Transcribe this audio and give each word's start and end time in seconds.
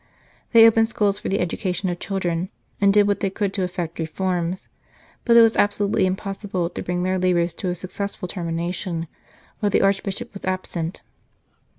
They 0.51 0.65
opened 0.65 0.87
schools 0.87 1.19
for 1.19 1.29
the 1.29 1.39
education 1.39 1.87
of 1.87 1.99
children, 1.99 2.49
and 2.81 2.91
did 2.91 3.05
what 3.05 3.19
they 3.19 3.29
could 3.29 3.53
to 3.53 3.61
effect 3.61 3.99
reforms; 3.99 4.67
but 5.25 5.37
it 5.37 5.41
was 5.41 5.55
absolutely 5.55 6.07
impossible 6.07 6.71
to 6.71 6.81
bring 6.81 7.03
their 7.03 7.19
labours 7.19 7.53
to 7.61 7.69
a 7.69 7.75
successful 7.75 8.27
termination 8.27 9.07
while 9.59 9.69
the 9.69 9.83
Archbishop 9.83 10.33
was 10.33 10.43
absent. 10.43 11.03